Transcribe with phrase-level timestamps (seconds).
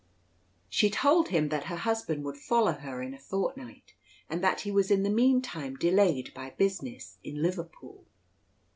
[0.67, 3.93] She told him that her husband would follow her in a fortnight,
[4.31, 8.03] and that he was in the mean time delayed by business in Liverpool.